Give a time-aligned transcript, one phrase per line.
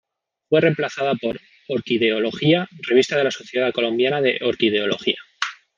[0.49, 5.19] Fue reemplazada por "Orquideología; Revista de la Sociedad Colombiana de Orquideología".